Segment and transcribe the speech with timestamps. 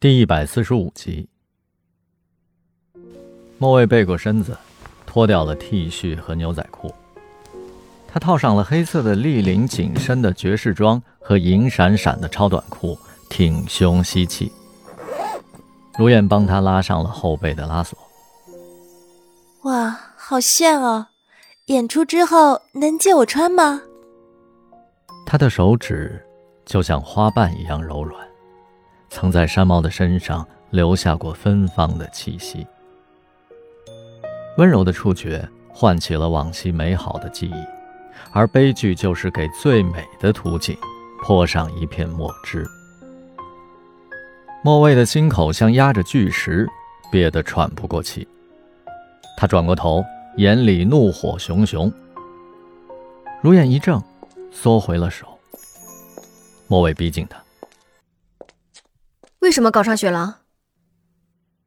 [0.00, 1.28] 第一百四十五集，
[3.58, 4.56] 莫卫背过身子，
[5.04, 6.90] 脱掉了 T 恤和牛仔裤。
[8.08, 14.50] 他套上了黑色的立领紧身的爵士装和银闪闪的超短裤，挺胸吸气。
[15.98, 17.98] 如燕帮他拉上了后背的拉锁。
[19.64, 21.08] 哇，好炫哦！
[21.66, 23.82] 演出之后能借我穿吗？
[25.26, 26.26] 他的手指
[26.64, 28.29] 就像花瓣一样柔软。
[29.10, 32.64] 曾在山猫的身上留下过芬芳的气息，
[34.56, 37.64] 温柔的触觉唤起了往昔美好的记忆，
[38.32, 40.76] 而悲剧就是给最美的图景
[41.22, 42.64] 泼上一片墨汁。
[44.62, 46.68] 莫蔚的心口像压着巨石，
[47.10, 48.26] 憋得喘不过气。
[49.36, 50.04] 他转过头，
[50.36, 51.92] 眼里怒火熊熊。
[53.42, 54.00] 如燕一怔，
[54.52, 55.26] 缩回了手。
[56.68, 57.42] 莫蔚逼近他。
[59.40, 60.34] 为什么搞上雪狼？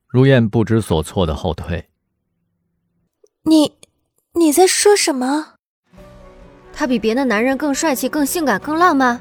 [0.07, 1.89] 如燕不知所措的后退。
[3.45, 3.73] 你，
[4.33, 5.55] 你在说什么？
[6.71, 9.19] 他比别的男人更帅气、更性感、更浪漫，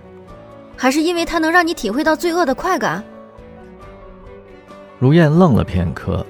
[0.77, 3.03] 还是因为他能让你体会到罪恶的快感？
[4.99, 6.25] 如燕愣了片刻，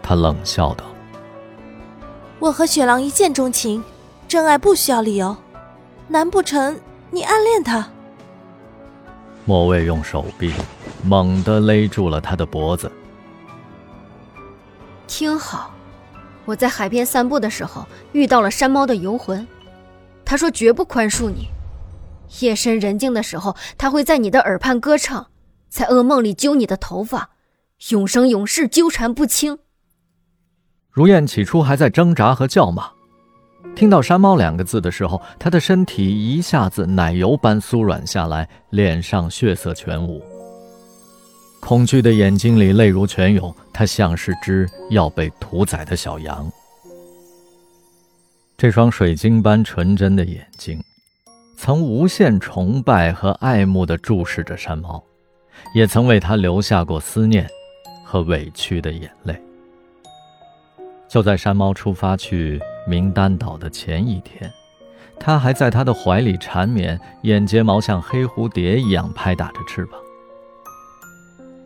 [0.00, 0.84] 他冷笑道
[2.38, 3.82] ：“我和雪狼一见钟情，
[4.28, 5.36] 真爱不需要理由。
[6.06, 6.78] 难不成
[7.10, 7.90] 你暗恋他？”
[9.44, 10.52] 莫蔚用手臂。
[11.02, 12.90] 猛地勒住了他的脖子。
[15.06, 15.70] 听好，
[16.44, 19.46] 我在海边散步的时候遇到了山猫的游魂，
[20.24, 21.48] 他说绝不宽恕你。
[22.40, 25.26] 夜深人静的时候，他会在你的耳畔歌唱，
[25.68, 27.30] 在噩梦里揪你的头发，
[27.90, 29.58] 永生永世纠缠不清。
[30.90, 32.90] 如燕起初还在挣扎和叫骂，
[33.76, 40.22] 听到“山猫”两个字的时候，她的身体一下子奶油般酥软下来，脸上血色全无。
[41.72, 46.52] 恐惧的眼睛里泪如泉涌，他像是只要被屠宰的小羊。
[48.58, 50.78] 这双水晶般纯真的眼睛，
[51.56, 55.02] 曾无限崇拜和爱慕地注视着山猫，
[55.74, 57.48] 也曾为他留下过思念
[58.04, 59.34] 和委屈的眼泪。
[61.08, 64.52] 就在山猫出发去名丹岛的前一天，
[65.18, 69.98] 他还在他的怀里缠绵，眼睫毛像黑蝴蝶一样拍打着翅膀。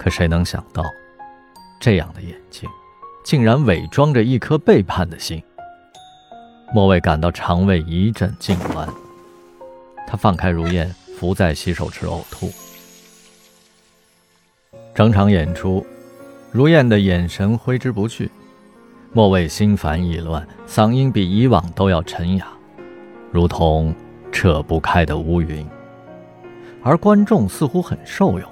[0.06, 0.84] 可谁能想到，
[1.80, 2.70] 这样的眼睛，
[3.24, 5.42] 竟然伪装着一颗背叛的心。
[6.72, 8.88] 莫蔚感到肠胃一阵痉挛，
[10.06, 12.52] 他放开如燕，伏在洗手池呕吐。
[14.94, 15.84] 整场演出，
[16.52, 18.30] 如燕的眼神挥之不去，
[19.12, 22.46] 莫蔚心烦意乱，嗓音比以往都要沉哑，
[23.32, 23.92] 如同
[24.30, 25.66] 扯不开的乌云。
[26.84, 28.48] 而观众似乎很受用。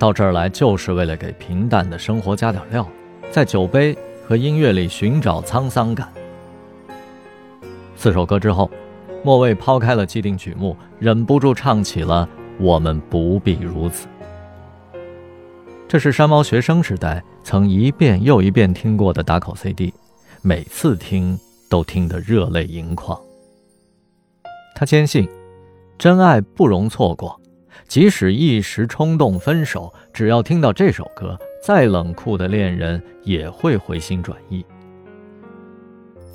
[0.00, 2.88] 到这儿来就是为了给平淡的生活加点料，
[3.30, 3.94] 在酒杯
[4.26, 6.10] 和音乐里寻找沧桑感。
[7.96, 8.70] 四首歌之后，
[9.22, 12.26] 莫蔚抛开了既定曲目，忍不住唱起了
[12.64, 14.06] 《我们不必如此》。
[15.86, 19.92] 这是山猫学生时代曾一遍又一遍听过的打口 CD，
[20.40, 21.38] 每次听
[21.68, 23.20] 都听得热泪盈眶。
[24.74, 25.28] 他坚信，
[25.98, 27.38] 真爱不容错过。
[27.88, 34.64] 即使一时冲动分手，只要听到这首歌，再冷酷的恋人也会回心转意。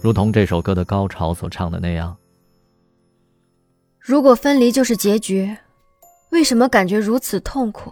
[0.01, 2.15] 如同这首歌的高潮所唱的那样
[3.99, 5.57] ：“如果分离就是结局，
[6.31, 7.91] 为什么感觉如此痛苦？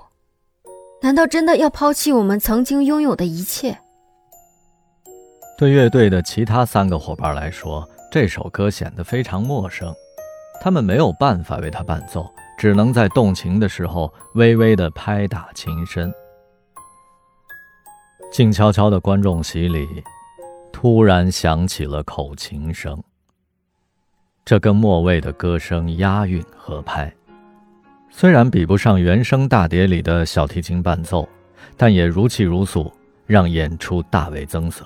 [1.01, 3.77] 难道真的要抛弃我们曾经拥有的一切？”
[5.57, 9.93] 对乐队的其他三个伙伴来说，这首歌显得非常陌生，
[10.61, 12.29] 他们没有办法为他伴奏。
[12.63, 16.09] 只能在动情的时候微微的拍打琴身。
[18.31, 19.85] 静悄悄的观众席里，
[20.71, 23.03] 突然响起了口琴声。
[24.45, 27.13] 这跟末位的歌声押韵合拍，
[28.09, 31.27] 虽然比不上原声大碟里的小提琴伴奏，
[31.75, 32.89] 但也如泣如诉，
[33.25, 34.85] 让演出大为增色。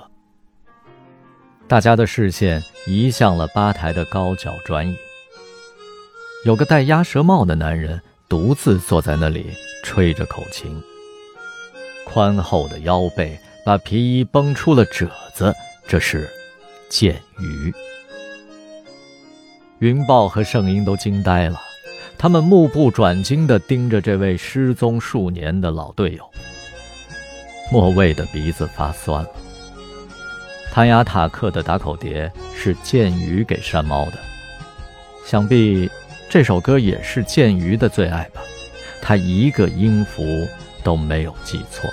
[1.68, 4.98] 大家的视线移向了吧台的高脚转椅。
[6.48, 9.48] 有个戴鸭舌帽的男人独自坐在那里
[9.84, 10.82] 吹着口琴，
[12.06, 15.54] 宽厚的腰背把皮衣绷出了褶子，
[15.90, 16.26] 这是
[16.88, 17.74] 剑鱼。
[19.80, 21.60] 云豹和圣婴都惊呆了，
[22.18, 26.24] 他们目不转睛地盯着这位失踪数年的老队友。
[27.70, 29.30] 莫蔚的鼻子发酸了。
[30.72, 34.14] 谭雅塔克的打口碟是剑鱼给山猫的，
[35.26, 35.92] 想必。
[36.30, 38.42] 这首歌也是剑鱼的最爱吧，
[39.02, 40.24] 他一个音符
[40.84, 41.90] 都没有记错。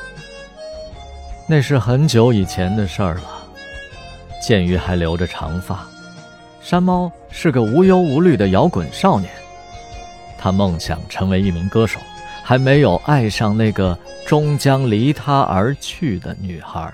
[1.47, 3.23] 那是很久以前的事儿了。
[4.43, 5.87] 剑鱼还留着长发，
[6.61, 9.31] 山猫是个无忧无虑的摇滚少年。
[10.37, 11.99] 他梦想成为一名歌手，
[12.43, 16.93] 还没有爱上那个终将离他而去的女孩。